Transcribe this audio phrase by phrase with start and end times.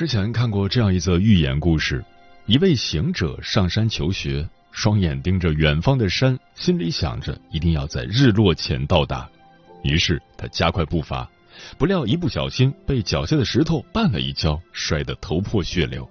[0.00, 2.02] 之前看过这样一则寓言故事：
[2.46, 9.28] 一位行者上山求学，双眼盯着远方的山，心里想着一定要在日落前到达。
[9.82, 11.30] 于是他加快步伐，
[11.76, 16.08] 不料一不小心被脚下的石头绊了一跤，摔得头破血流，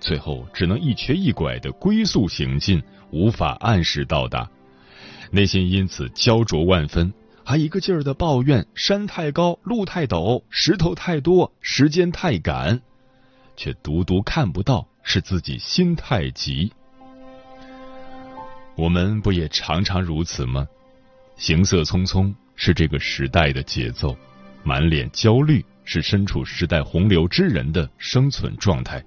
[0.00, 4.50] 最后只能一瘸一拐的龟速行进，无法按时到达，
[5.30, 7.14] 内心因此焦灼万分，
[7.44, 12.82] 还一个劲儿的抱怨山太高、路太陡、石头太多、时间太赶。
[13.60, 16.72] 却独独看不到是自己心太急。
[18.74, 20.66] 我们不也常常如此吗？
[21.36, 24.16] 行色匆匆是这个时代的节奏，
[24.62, 29.04] 满脸焦虑是身处时代洪流之人的生存状态。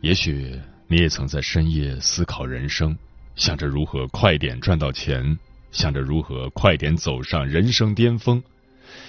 [0.00, 2.98] 也许你也曾在深夜思考人生，
[3.36, 5.38] 想着如何快点赚到钱，
[5.70, 8.42] 想着如何快点走上人生巅峰。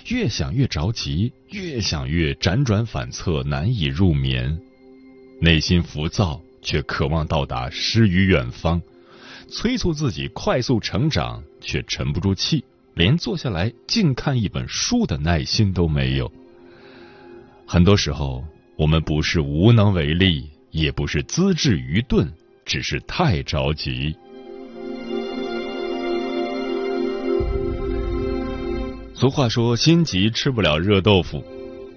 [0.07, 4.59] 越想越着急，越想越辗转反侧，难以入眠。
[5.41, 8.81] 内心浮躁，却渴望到达诗与远方，
[9.49, 16.31] 催促自己快速成长，却沉不住气，连坐下来静看一本书的耐心都没有。
[17.67, 18.45] 很多时候，
[18.77, 22.31] 我们不是无能为力，也不是资质愚钝，
[22.63, 24.15] 只是太着急。
[29.17, 31.41] 俗话说：“心急吃不了热豆腐。”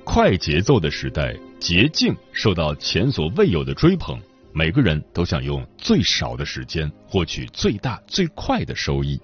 [0.06, 4.16] 快节奏的时代，捷径受到前所未有的追捧。
[4.52, 9.20] 每个人都想用最少的时间获取最大最快的收益。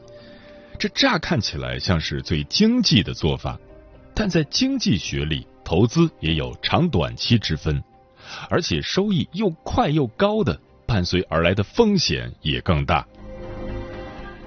[0.77, 3.57] 这乍看起来像是最经济的做法，
[4.13, 7.81] 但在经济学里，投资也有长短期之分，
[8.51, 13.07] 而且收益又快又高的，伴随而来的风险也更大。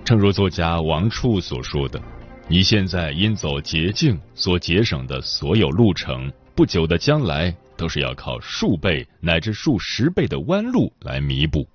[0.03, 2.01] 正如作家王处所说的。
[2.49, 11.67] 你现在因走捷径所节省的所有路程，不久的将来都是要靠数倍乃至数十倍的弯路来弥补。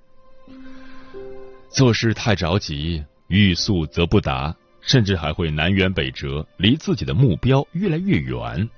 [1.68, 8.68] 做事太着急，欲速则不达，甚至还会南辕北辙，离自己的目标越来越远。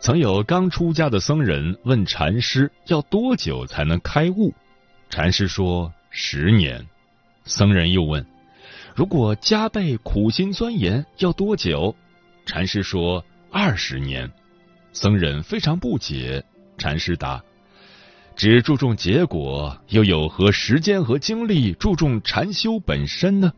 [0.00, 4.54] 曾有刚出家的僧人问禅师要多久才能开悟，
[5.10, 6.86] 禅师说十年。
[7.44, 8.24] 僧人又问。
[8.98, 11.94] 如果加倍苦心钻研要多久？
[12.44, 14.28] 禅师说二十年。
[14.92, 16.44] 僧人非常不解。
[16.76, 17.40] 禅师答：
[18.34, 23.52] 只注重结果，又有何时间和精力注重禅修本身呢？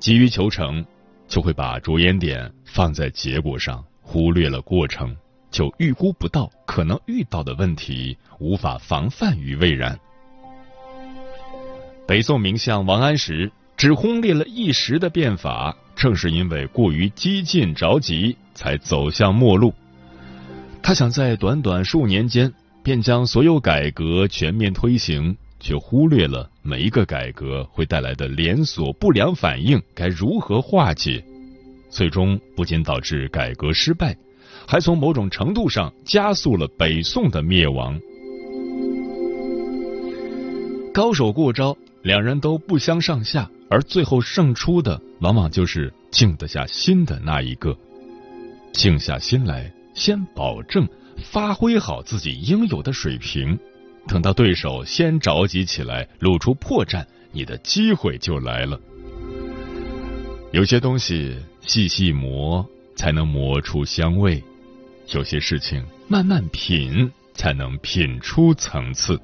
[0.00, 0.84] 急于求成，
[1.28, 5.16] 就会把着眼点放在结果上，忽略了过程，
[5.52, 9.96] 就预估不到可能遇到的问题，无法防范于未然。
[12.08, 19.74] 北宋名相王安石只轰烈了一时的变法，正是因为过于激进着急，才走向末路。
[20.82, 22.50] 他想在短短数年间
[22.82, 31.22] 便将所有改革全面推行，却忽略了每一个改革会带来的连锁不良反应该如何化解，
[31.90, 34.16] 最终不仅导致改革失败，
[34.66, 38.00] 还从某种程度上加速了北宋的灭亡。
[40.94, 41.76] 高手过招。
[42.08, 47.76] 两人都不相上下，而最后胜出的往往就是静得下心的那一个。
[48.72, 50.88] 静下心来，先保证
[51.22, 53.58] 发挥好自己应有的水平，
[54.06, 58.80] 等到对手先着急起来，露出破绽，你的机会就来了。
[60.50, 62.66] 有些东西细细磨
[62.96, 64.42] 才能磨出香味，
[65.12, 69.20] 有些事情慢慢品才能品出层次。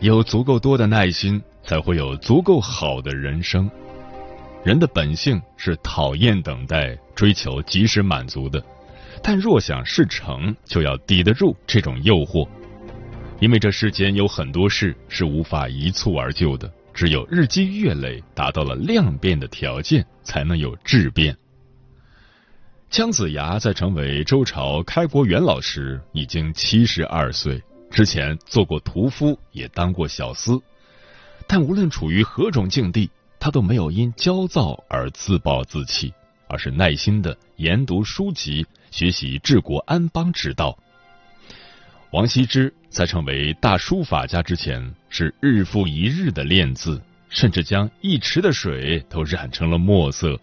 [0.00, 3.68] 有足够多的耐心，才会有足够好的人生。
[4.64, 8.62] 人的本性是讨厌等待、追求及时满足的，
[9.22, 12.48] 但若想事成，就要抵得住这种诱惑。
[13.40, 21.36] 因为这世间有很多事是无法一蹴而就的，只有日积月累，达到了量变的条件，才能有质变。
[22.88, 30.60] 姜子牙在成为周朝开国元老时已经七十二岁，之前做过屠夫，也当过小厮，
[31.46, 36.12] 但无论处于何种境地，他都没有因焦躁而自暴自弃，
[36.48, 40.78] 而是耐心的研读书籍，学习治国安邦之道。
[42.12, 50.38] 王羲之在成为大书法家之前，是日复一日的练字，甚至将一池的水都染成了墨色。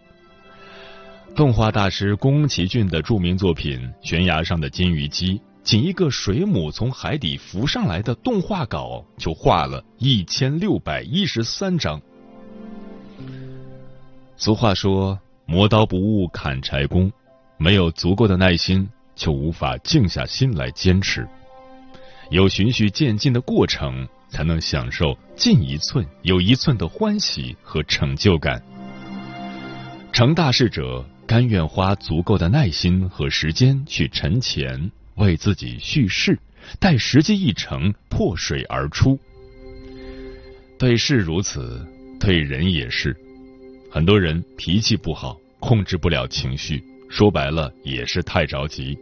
[1.35, 11.99] 动画大师宫崎骏的著名作品《悬崖上的金鱼姬》，仅一个水母从海底浮上来的动画稿，就画了一千六百一十三张。
[14.37, 17.11] 俗话说：“磨刀不误砍柴工”，
[17.57, 21.27] 没有足够的耐心，就无法静下心来坚持。
[22.29, 28.61] 有循序渐进的过程，才能享受进一寸有一寸的欢喜和成就感。
[30.13, 36.37] 成大事者甘愿花足够的耐心和时间去沉潜，为自己蓄势，
[36.79, 39.19] 待时机一成，破水而出。
[40.77, 41.85] 对事如此，
[42.19, 43.15] 对人也是。
[43.89, 48.97] 很多人脾气不好，控制不了情绪，说白了也是太着急。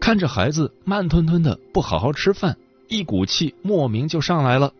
[0.00, 2.56] 看着孩子慢吞吞的不好好吃饭，
[2.88, 4.72] 一股气莫名就上来了。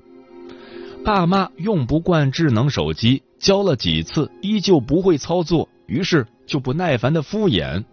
[1.04, 7.84] 爸妈用不惯智能手机，教了几次依旧不会操作，于是就不耐烦的敷衍。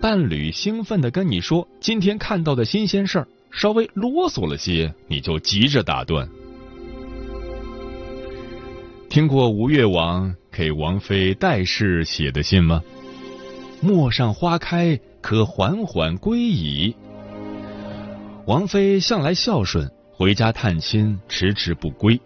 [0.00, 6.28] 伴侣兴奋的跟你说今天看到的新鲜事儿，稍微啰嗦了些，你就急着打断。
[9.08, 12.82] 听过吴越王给王妃戴氏写的信吗？
[13.80, 14.98] 陌上花开。
[15.22, 16.94] 可缓缓归矣。
[18.46, 22.20] 王妃向来孝顺，回家探亲迟迟不归。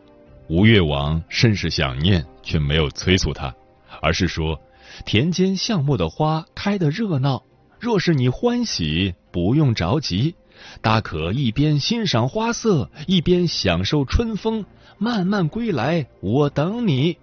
[0.51, 3.55] 吴越王甚是想念，却没有催促他，
[4.03, 4.61] 而是说
[5.07, 7.43] ：“田间巷陌的花开得热闹，
[7.81, 10.37] 若是你欢喜，不用着急，
[10.81, 14.65] 大可一边欣赏花色，一边享受春风，
[14.99, 17.17] 慢慢归来，我等你。”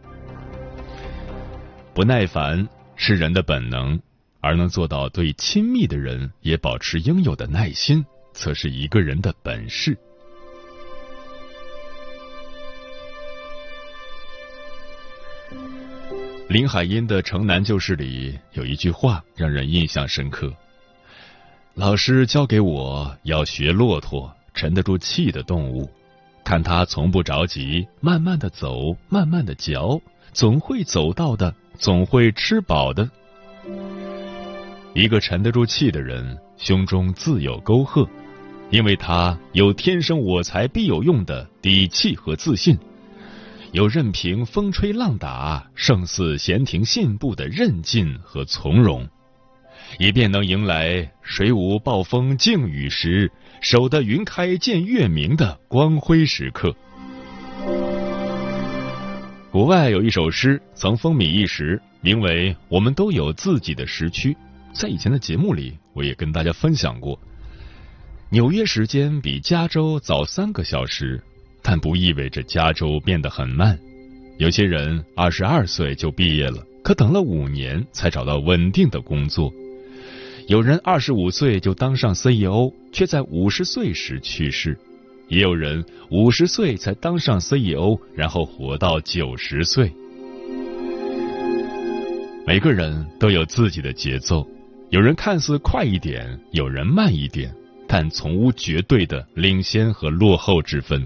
[1.94, 3.98] 不耐烦是人的本能。
[4.39, 9.98] 而能做到对亲密的人也保持应有的耐心，则是一个人的本事。
[16.49, 20.53] 林海音的《城南旧事》里有一句话让人印象深刻：
[21.73, 25.89] 老师教给我要学骆驼，沉得住气的动物，
[26.45, 30.01] 看它从不着急，慢慢的走，慢慢的嚼，
[30.31, 33.09] 总会走到的，总会吃饱的。
[34.94, 38.07] 一个沉得住气的人，胸中自有沟壑，
[38.71, 42.79] 因为他有天生我材必有用的底气和自信，
[43.73, 49.07] 有任凭风吹浪打，胜似闲庭信步的韧劲和从容，
[49.99, 53.29] 以便能迎来水舞暴风静雨时，
[53.61, 56.73] 守得云开见月明的光辉时刻。
[59.51, 64.33] 国外有一首诗曾风靡一时，名为《我们都有自己的时区》。
[64.73, 67.19] 在以前的节目里，我也跟大家分享过，
[68.30, 71.21] 纽约时间比加州早三个小时，
[71.61, 73.78] 但不意味着加州变得很慢。
[74.37, 79.52] 有些人二十二岁就毕业了，可等了五年才找到稳定的工作；
[80.47, 84.73] 有人二十五岁就当上 CEO，却在五十岁时去世；
[85.28, 89.92] 也有人五十岁才当上 CEO，然后活到九十岁。
[92.45, 94.47] 每个人都有自己的节奏。
[94.90, 97.54] 有人看似快一点，有人慢一点，
[97.87, 101.06] 但从无绝对的领先和落后之分。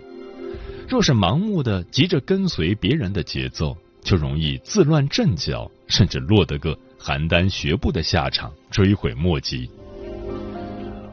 [0.91, 9.69] 若是盲目的急着跟随别人的节奏，就容易自乱阵脚，甚至落得个邯郸学步的下场，追悔莫及。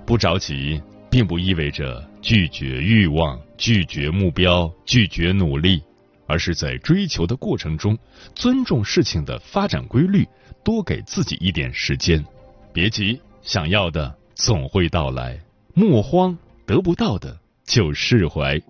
[0.04, 5.80] 不着急，并不意味着拒绝欲望、拒绝目标、拒绝努力，
[6.26, 7.96] 而是在追求的过程中，
[8.34, 10.26] 尊重事情的发展规律，
[10.64, 12.24] 多给自己一点时间。
[12.72, 15.38] 别急，想要的总会到来；
[15.72, 18.60] 莫慌，得不到的就释怀。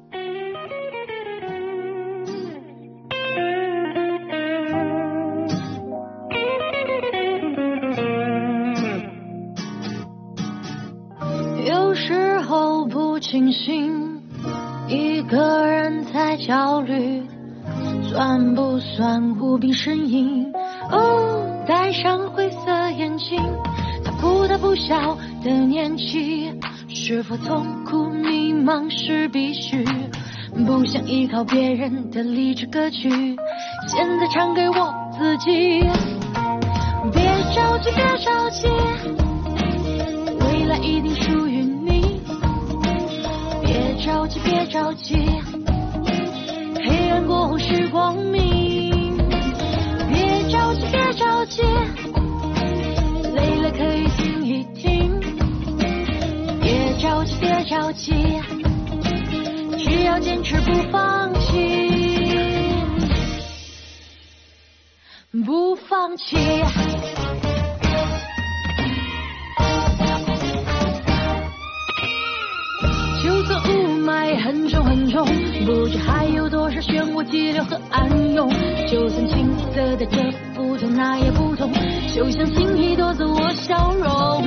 [18.99, 20.52] 算无病呻吟？
[20.90, 23.40] 哦，戴上灰色眼镜，
[24.05, 26.52] 他不大不小的年纪，
[26.88, 29.85] 是否痛苦迷茫是必须？
[30.67, 33.09] 不想依靠别人的励志歌曲，
[33.87, 35.78] 现在唱给我自己。
[37.14, 37.23] 别
[37.55, 38.67] 着急，别着急，
[40.40, 42.21] 未来一定属于你。
[43.62, 45.14] 别着急，别着急，
[46.85, 48.58] 黑暗过后是光明。
[50.90, 51.62] 别着急，
[53.35, 55.21] 累了可以停一停。
[56.61, 58.12] 别着急，别着急，
[59.78, 62.73] 只要坚持不放弃，
[65.45, 66.37] 不放弃。
[73.23, 75.23] 就算雾霾很重很重，
[75.67, 78.49] 不知还有多少漩涡激流和暗涌。
[78.91, 81.71] 就算青涩的这不同，那也不同，
[82.15, 84.43] 就像轻易夺走我笑容。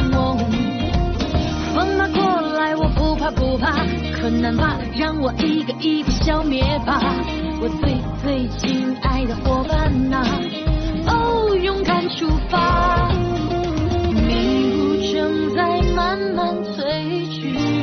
[1.75, 3.86] 风拿过来，我不怕不怕，
[4.20, 4.77] 困难吧？
[4.98, 7.00] 让我一个一个消灭吧，
[7.62, 10.25] 我最最亲爱的伙伴呐、
[11.06, 13.12] 哦，勇敢出发，
[14.10, 17.81] 迷雾正在慢慢褪去。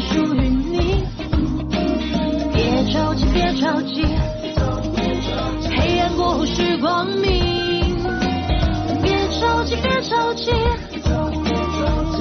[0.00, 1.06] 属于你。
[2.52, 4.04] 别着急，别着急，
[5.76, 7.22] 黑暗过后是光明。
[9.02, 10.50] 别着急，别着急，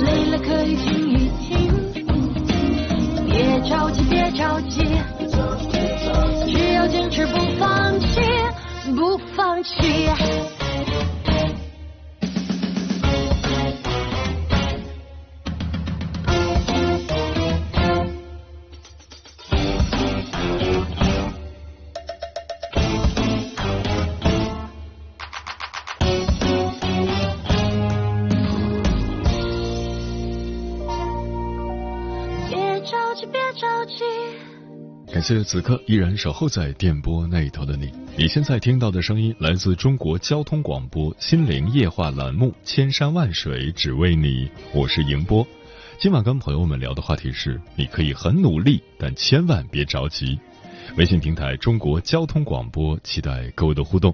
[0.04, 1.48] 累了可以停一停。
[3.28, 4.82] 别着急，别着急。
[6.52, 8.22] 只要坚持不放弃，
[8.96, 9.72] 不放弃。
[32.88, 34.04] 着急，别着急。
[35.12, 37.92] 感谢此刻依然守候在电波那一头的你。
[38.18, 45.46] 你现在听到的声音来自中国交通广播心灵夜话栏目《千山万水只为你》，我是迎波。
[46.00, 50.40] 今晚跟朋友们聊的话题是：你可以很努力，但千万别着急。
[50.96, 54.14] 微信平台中国交通广播，期待各位的互动。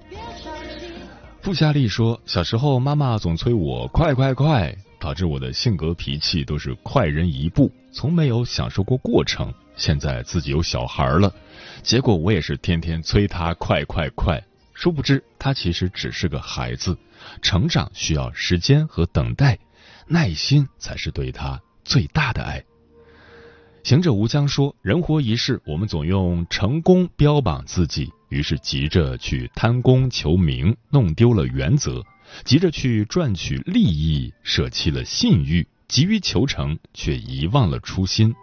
[1.42, 9.54] 付夏丽说，小时候妈妈总催我快快快，导致我的性格脾气都是快人一步，从没有享受过过程。
[9.76, 11.36] 现在自己有小孩了，
[11.82, 14.42] 结果我也是天天催他快快快，
[14.74, 16.98] 殊不知他其实只是个孩子，
[17.42, 19.60] 成长需要时间和等待，
[20.08, 22.64] 耐心才是对他最大的爱。
[23.84, 32.02] 行者无疆说：“人活一世，我们总用成功标榜自己，于是急着去贪功求名，弄丢了原则；
[32.44, 38.34] 急着去赚取利益，舍弃了信誉；急于求成，却遗忘了初心。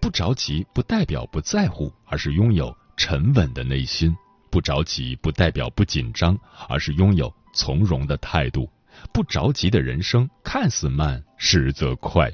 [0.00, 4.12] 不着急，不代表不在乎，而是拥有沉稳的内心；
[4.50, 8.68] 不着急，不代表不紧张，而是拥有从容的态度。
[9.12, 12.30] 不着急的人生，看似慢，实则快。”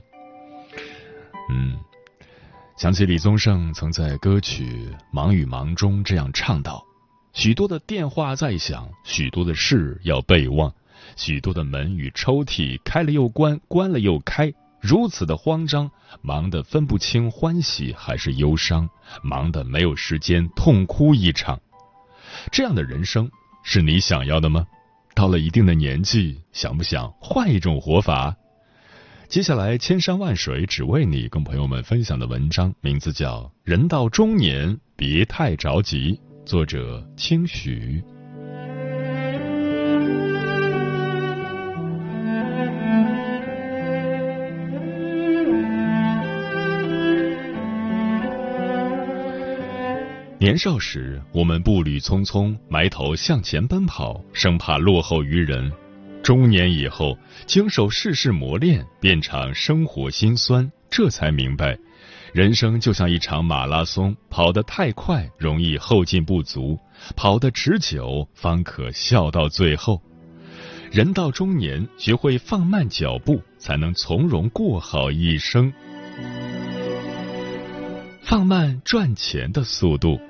[1.51, 1.79] 嗯。
[2.77, 4.67] 想起李宗盛曾在歌曲
[5.11, 6.85] 《忙与忙》中这样唱道
[7.37, 10.73] ：“许多的电话在响，许多的事要备忘，
[11.17, 15.91] 许多的门与抽屉开了又关，关了又开，如此的慌张，
[16.23, 18.89] 忙得分不清欢喜还是忧伤，
[19.23, 21.61] 忙得没有时间痛哭一场。
[22.51, 23.31] 这样的人生
[23.63, 24.67] 是你想要的吗？
[25.15, 28.35] 到了一定的年纪，想不想换一种活法？”
[29.29, 36.13] 接下来，千山万水只为你，跟朋友们分享的文章名字叫《人到中年别太着急》，
[36.47, 38.01] 作者清许。
[50.39, 55.73] 年少时，我们步履匆匆，埋头向前奔跑，生怕落后于人。
[56.23, 61.77] 中年以后，经受世事磨练，遍尝生活辛酸，这才明白，
[62.37, 66.79] 人生就像一场马拉松，跑得太快容易后劲不足，
[67.17, 70.03] 跑得持久方可笑到最后。
[70.93, 75.73] 人到中年，学会放慢脚步，才能从容过好一生。
[78.21, 80.21] 放慢赚钱的速度。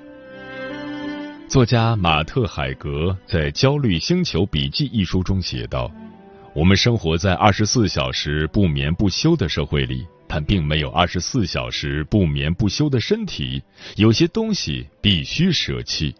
[1.49, 5.91] 作家马特·海格在《焦虑星球笔记》一书中写道
[6.55, 13.63] ：“我们生活在二十四小时不眠不休的社会里，但并没有二十四小时不眠不休的身体。
[13.95, 16.13] 有些东西必须舍弃。”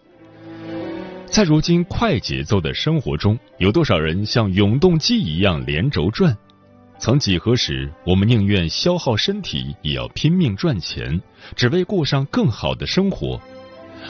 [1.29, 6.35] 在如今快节奏的生活中，有多少人像永动机一样连轴转？
[6.99, 11.21] 曾几何时，我们宁愿消耗身体，也要拼命赚钱，
[11.55, 13.39] 只为过上更好的生活。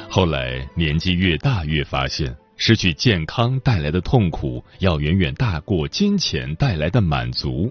[0.08, 7.70] 后来年纪越大，越发现失去健康带来的痛苦，要远远大过金钱带来的满足。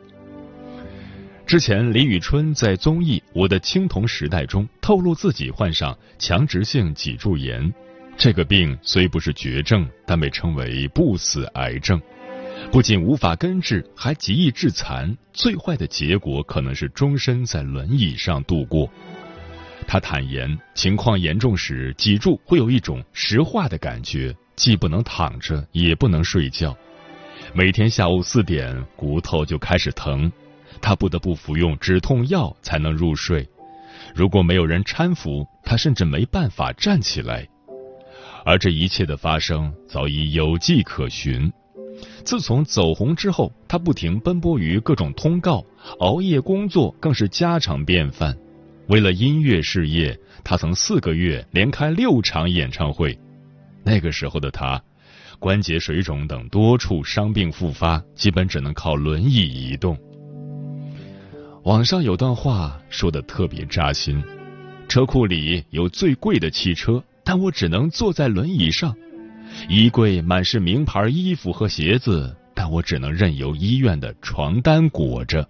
[1.46, 7.72] 之前，李宇春在综艺《我的青铜时代》中透露自己患上强直性脊柱炎，
[8.16, 12.02] 这个病虽不是绝症，但被称为不死癌症，
[12.72, 18.90] 不仅无法根治，还极易致残，最坏的结果可能是终身在轮椅上度过。
[19.86, 26.76] 他坦言，情况严重时，脊柱会有一种石化的感觉，既不能躺着，也不能睡觉。
[27.54, 30.32] 每天下午四点，骨头就开始疼，
[30.80, 33.48] 他不得不服用止痛药才能入睡。
[34.14, 37.46] 如果没有人搀扶，他甚至没办法站起来。
[38.44, 41.52] 而这一切的发生早已有迹可循。
[42.24, 45.64] 自从走红之后，他不停奔波于各种通告，
[45.98, 48.36] 熬夜工作更是家常便饭。
[48.88, 53.18] 为了音乐事业，他曾四个月连开六场演唱会。
[53.82, 54.80] 那个时候的他，
[55.38, 59.96] 关节水肿等多处伤病复发，基本只能靠轮椅移动。
[61.66, 64.22] 网上有段话说的特别扎心：
[64.86, 68.92] 车库里有最贵的汽车，但我只能坐在轮椅上；
[69.68, 75.44] 衣柜满是名牌衣服和鞋子，但我只能任由医院的床单裹着。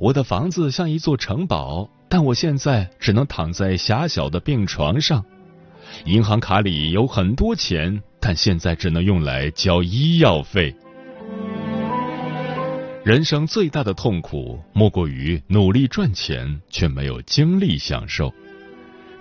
[0.00, 1.88] 我的房子像一座城堡。
[2.08, 5.24] 但我现在只能躺在狭小的病床上，
[6.06, 10.74] 银行卡里有很多钱，但现在只能用来交医药费。
[13.02, 18.30] 人生最大的痛苦，莫过于努力赚钱却没有精力享受。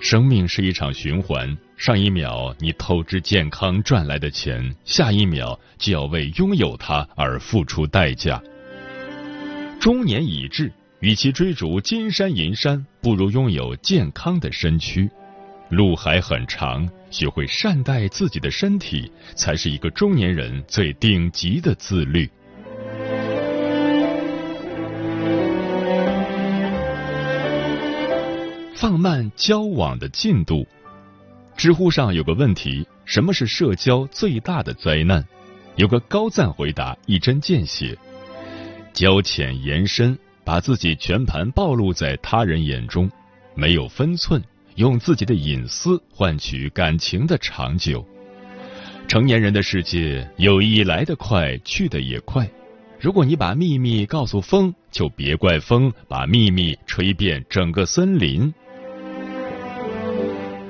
[0.01, 8.41] 生命是一场循环，上一秒你透支健康赚来的钱，下一秒就要为拥有它而付出代价。
[9.79, 10.71] 中年已至。
[10.99, 15.09] 与其追逐金山银山，不如拥有健康的身躯。
[15.69, 22.29] 路还很长，学会善待自己的身体，才是一个中年人最顶级的自律。
[28.79, 30.65] 放慢交往的进度。
[31.57, 35.21] 知乎上有个问题：什么是社交最大的灾难？
[35.75, 37.97] 有个高赞回答一针见血：
[38.93, 40.17] 交浅言深。
[40.45, 43.11] 把自己全盘暴露在他人眼中，
[43.53, 44.41] 没有分寸，
[44.75, 48.03] 用自己的隐私换取感情的长久。
[49.07, 52.49] 成年人的世界，友谊来得快，去得也快。
[52.99, 58.51] 如果你把秘密告诉风，就别怪风把秘密吹遍整个森林。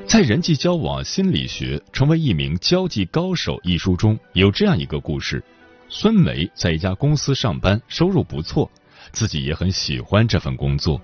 [0.09, 5.43] 在《人际交往心理学：成为一名交际高手》一书中有这样一个故事：
[5.87, 8.67] 孙梅在一家公司上班，收入不错。
[9.11, 10.99] 自己也很喜欢这份工作。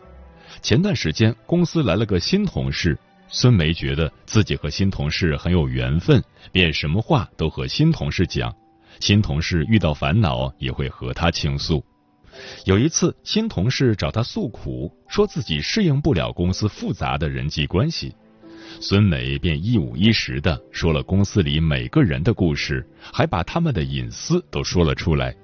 [0.63, 8.51] 前段时间公司来了个新同事，孙梅觉得自己和新同事很有缘分，便什么话都和新同事讲。
[8.99, 11.85] 新同事遇到烦恼也会和他倾诉。
[12.65, 18.15] 有一次，新同事找他诉苦，说自己适应不了公司复杂的人际关系。
[18.79, 25.35] 孙梅便一五一十的说了公司里每个人的故事，还把他们的隐私都说了出来。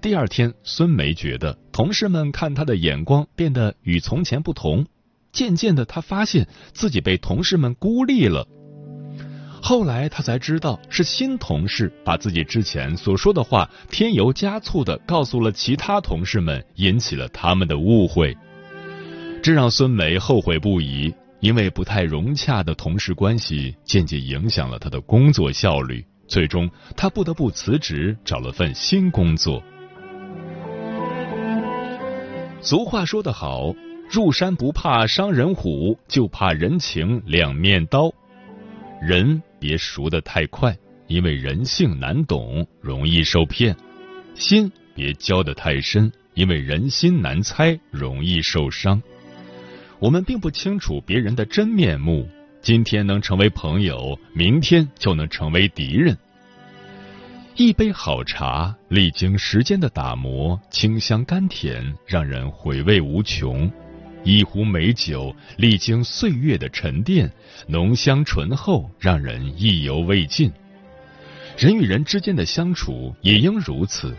[0.00, 4.86] 第二天，孙梅觉得同事们看她的眼光变得与从前不同。
[5.32, 8.46] 渐渐的，她发现自己被同事们孤立了。
[9.62, 18.36] 后来，她才知道是新同事把自己之前所说的话添油加醋的告诉了其他同事们，引起了他们的误会。
[19.42, 26.04] 这让孙梅后悔不已，因为不太融洽的同事关系，渐渐影响了他的工作效率。
[26.28, 29.62] 最终，他不得不辞职，找了份新工作。
[32.60, 33.74] 俗话说得好，
[34.08, 38.12] 入山不怕伤人虎，就怕人情两面刀。
[39.00, 40.76] 人别熟得太快，
[41.06, 43.74] 因为人性难懂，容易受骗；
[44.34, 49.02] 心别交得太深，因为人心难猜，容易受伤。
[50.00, 52.26] 我们并不清楚别人的真面目，
[52.62, 56.16] 今天能成为朋友，明天就能成为敌人。
[57.54, 63.70] 一杯好茶，历经时间的打磨，清香甘甜，让人回味无穷。
[64.24, 67.30] 一壶美酒，历经岁月的沉淀，
[67.66, 70.50] 浓香醇厚，让人意犹未尽。
[71.58, 74.16] 人与人之间的相处也应如此，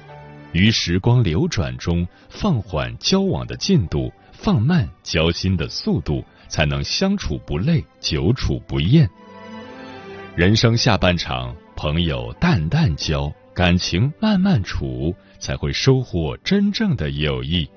[0.52, 4.12] 于时光流转中放缓交往的进度，
[4.44, 9.08] 放慢交心的速度，才能相处不累，久处不厌。
[10.36, 17.70] 人生下半场，朋友淡淡交，感情慢慢处，才会收获真正的友谊。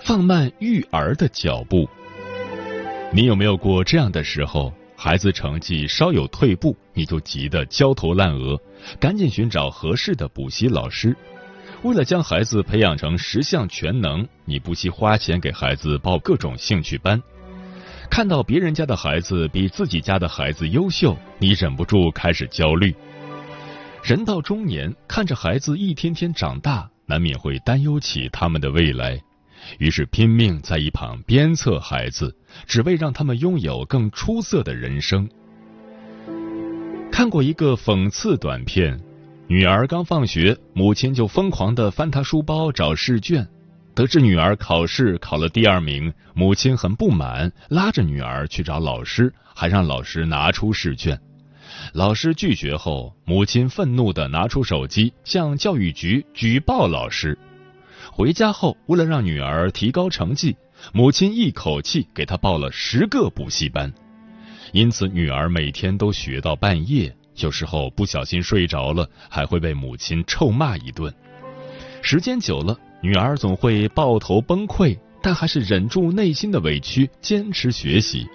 [0.00, 1.88] 放慢育儿的脚步。
[3.10, 4.70] 你有没有过这样的时候？
[4.96, 8.60] 孩子成绩稍有退步，你就急得焦头烂额，
[9.00, 11.16] 赶紧寻找合适的补习老师。
[11.82, 17.20] 为了将孩子培养成十项全能，你不惜花钱给孩子报各种兴趣班。
[18.08, 22.94] 看到别人家的孩子比自己家的孩子优秀，你忍不住开始焦虑。
[24.04, 29.20] 人到中年，看着孩子一天天长大，难免会担忧起他们的未来。
[29.78, 32.34] 于是拼命在一旁鞭策孩子，
[32.66, 35.28] 只为让他们拥有更出色的人生。
[37.10, 38.98] 看过一个讽刺短片，
[39.46, 43.46] 女儿刚放学，母亲就疯狂的翻她书包找试卷，
[43.94, 51.18] 得知女儿考试考了第二名，母亲很不满，拉着女儿去找老师，还让老师拿出试卷。
[51.92, 57.36] 老师拒绝后，母亲愤怒的拿出手机向教育局举报老师。
[58.14, 60.54] 回家后，为了让女儿提高成绩，
[60.92, 63.90] 母亲一口气给她报了十个补习班，
[64.72, 71.10] 因此女儿每天都学到半夜，有时候不小心睡着了，还会被母亲臭骂一顿。
[72.02, 78.28] 时间久了，女儿总会抱头崩溃，但还是忍住内心的委屈，坚持学习。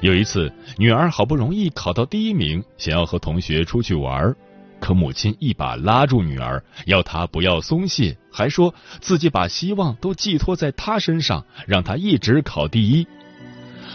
[0.00, 4.34] 有一次，女儿好不容易考到第一名，想要和同学出去玩
[4.80, 13.06] 可母亲一把拉住女儿，要她不要松懈，还说自己把希望都寄托在她身上，让她一直考第一。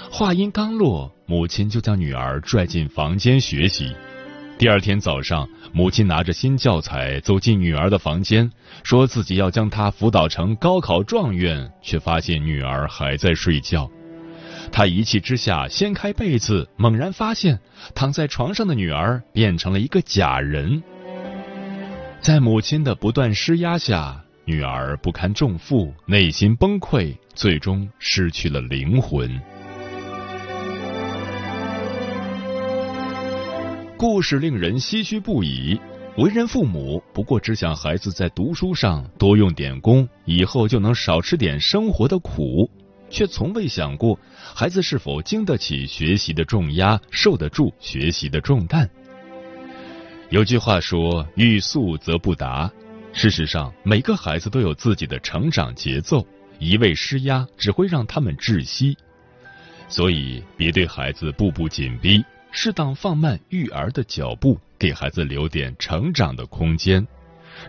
[0.09, 3.95] 话音刚落，母亲就将女儿拽进房间学习。
[4.57, 8.51] 第二天早上，母亲拿着新教材走进女儿的房间，
[8.83, 13.89] 说自己要将她辅导成高考状元，却发现女儿还在睡觉。
[14.71, 17.57] 他一气之下掀开被子，猛然发现
[17.95, 20.83] 躺在床上的女儿变成了一个假人。
[22.19, 29.29] 在母亲的不断施压下，女儿不堪重负，内心崩溃，最终失去了灵魂。
[33.97, 35.79] 故事令人唏嘘不已。
[36.17, 42.69] 为人父母，不过只想孩子在读书上多用点功，以后就能少吃点生活的苦。
[43.11, 44.17] 却从未想过，
[44.55, 48.89] 孩子是否经得起学习的重压，受得住学习的重担。
[50.29, 52.71] 有句话说：“欲速则不达。”
[53.13, 56.25] 事实上，每个孩子都有自己的成长节奏，
[56.57, 58.97] 一味施压只会让他们窒息。
[59.89, 67.05] 所以，别对孩子步步紧逼，适当放慢育儿的脚步，给孩子留点成长的空间。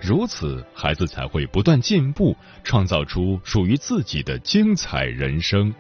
[0.01, 5.73] 如此，孩子才会不断进步，创造出属于自己的精彩人生。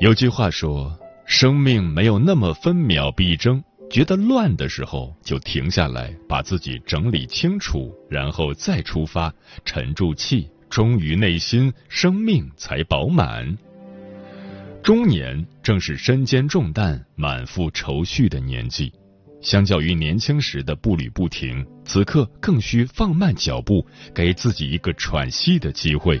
[0.00, 13.58] 有句话说：“生命没有那么分秒必争，觉得乱的时候就停下来，把自己整理清楚，然后再出发，沉住气，忠于内心，生命才饱满。”
[14.80, 18.90] 中年正是身兼重担、满腹愁绪的年纪，
[19.42, 26.18] 相较于年轻时的步履不停，此刻更需放慢脚步，给自己一个喘息的机会，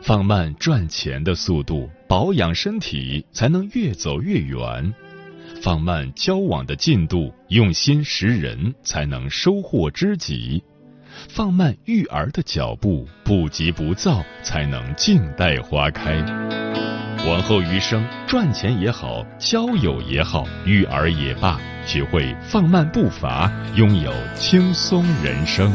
[0.00, 4.92] 放慢赚钱的速度，保养身体才能越走越远；
[5.60, 10.62] 放慢交往的进度，用心识人才能收获知己；
[11.28, 16.95] 放慢育儿的脚步，不急不躁才能静待花开。
[17.26, 25.72] 往后余生，赚钱也好，交友也好，育儿也罢，学会放慢步伐，拥有轻松人生。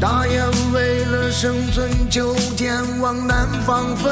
[0.00, 4.10] 大雁为了生存，秋天往南方飞；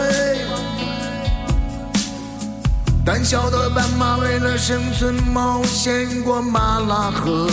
[3.04, 7.48] 胆小的斑马为了生存，冒险过马拉河。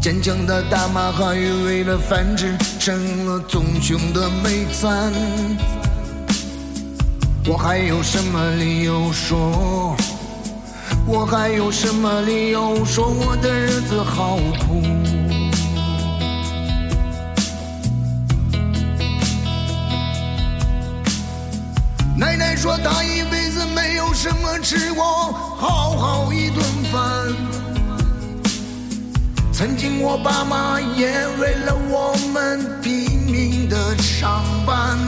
[0.00, 5.12] 坚强的大马哈鱼为了繁殖成了棕熊的美餐。
[7.46, 9.94] 我还有什么理由说？
[11.06, 14.80] 我还有什么理由说我的日子好苦？
[22.16, 25.04] 奶奶说她一辈子没有什么吃过
[25.58, 27.69] 好好一顿饭。
[29.60, 31.06] 曾经我爸妈也
[31.38, 34.98] 为了我们拼命的上班。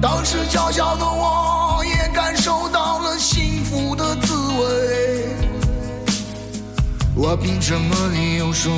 [0.00, 5.26] 当时小小的我也感受到了幸福的滋味。
[7.16, 8.72] 我凭什么理由说？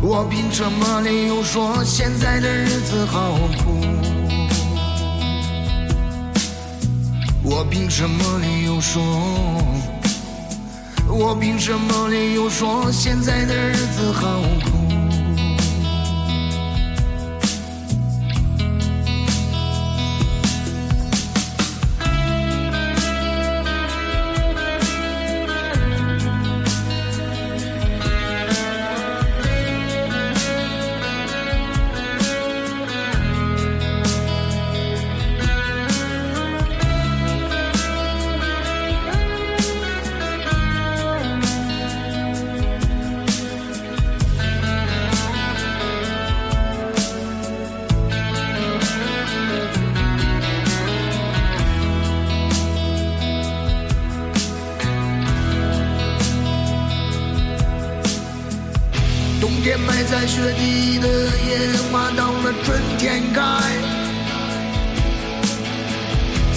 [0.00, 3.80] 我凭什么理由说现在的日子好苦？
[7.42, 9.02] 我凭什么理由说？
[11.08, 14.75] 我凭什么理由说现在的日子好苦？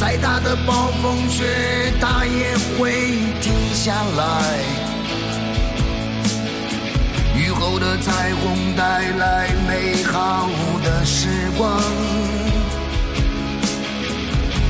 [0.10, 4.58] 再大的暴风雪，它也会停下来。
[7.38, 10.50] 雨后的彩虹带来美好
[10.84, 11.80] 的时光。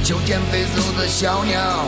[0.03, 1.85] 秋天飞走的小鸟，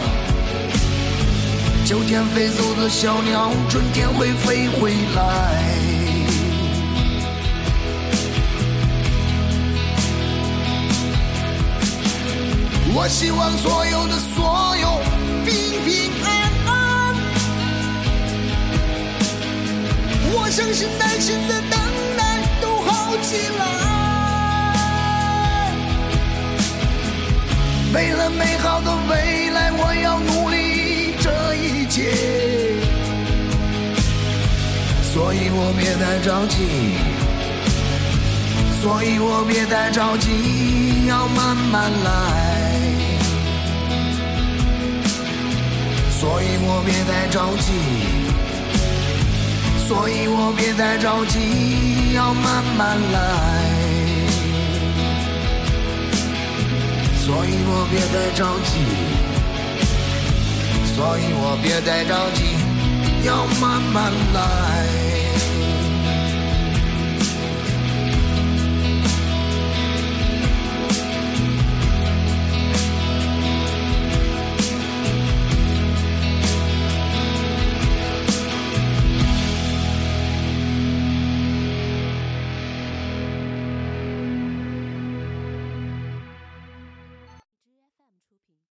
[1.84, 5.90] 秋天飞走的小鸟，春天会飞回来。
[12.93, 14.99] 我希望所有的所有
[15.45, 16.30] 平平安
[16.67, 16.69] 安。
[20.34, 21.80] 我相信耐心的等
[22.17, 23.62] 待都好起来。
[27.93, 32.12] 为了美好的未来，我要努力这一切。
[35.13, 36.58] 所以我别太着急，
[38.82, 42.51] 所以我别太着急，要慢慢来。
[46.22, 47.72] 所以我别再着急，
[49.88, 53.18] 所以我别再着急，要慢慢来。
[57.26, 58.72] 所以我别再着急，
[60.94, 62.40] 所以我别再着急，
[63.26, 65.11] 要慢慢来。